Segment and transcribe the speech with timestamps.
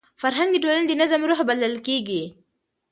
[0.21, 2.23] فرهنګ د ټولني د نظم روح بلل کېږي.